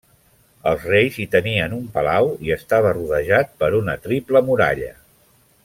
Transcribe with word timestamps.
Els 0.69 0.85
reis 0.91 1.19
hi 1.19 1.25
tenien 1.35 1.75
un 1.77 1.83
palau 1.97 2.31
i 2.47 2.55
estava 2.57 2.95
rodejada 2.99 3.53
per 3.61 3.71
una 3.81 3.99
triple 4.07 4.43
muralla. 4.49 4.93